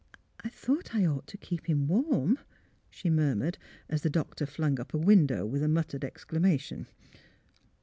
[0.43, 2.39] "I thought I ought to keep him warm,"
[2.89, 6.87] she murmured, as the doctor flung up a window, with a muttered exclamation.